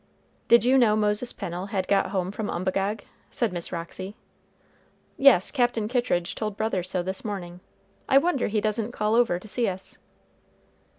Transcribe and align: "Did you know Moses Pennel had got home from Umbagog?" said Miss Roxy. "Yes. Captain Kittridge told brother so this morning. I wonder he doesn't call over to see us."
"Did 0.47 0.65
you 0.65 0.79
know 0.79 0.95
Moses 0.95 1.31
Pennel 1.31 1.67
had 1.67 1.87
got 1.87 2.09
home 2.09 2.31
from 2.31 2.49
Umbagog?" 2.49 3.01
said 3.29 3.53
Miss 3.53 3.71
Roxy. 3.71 4.15
"Yes. 5.15 5.51
Captain 5.51 5.87
Kittridge 5.87 6.33
told 6.33 6.57
brother 6.57 6.81
so 6.81 7.03
this 7.03 7.23
morning. 7.23 7.59
I 8.09 8.17
wonder 8.17 8.47
he 8.47 8.61
doesn't 8.61 8.93
call 8.93 9.13
over 9.13 9.37
to 9.37 9.47
see 9.47 9.67
us." 9.67 9.99